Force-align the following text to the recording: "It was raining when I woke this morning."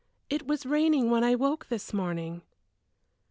"It 0.31 0.47
was 0.47 0.65
raining 0.65 1.11
when 1.11 1.23
I 1.23 1.35
woke 1.35 1.67
this 1.67 1.93
morning." 1.93 2.41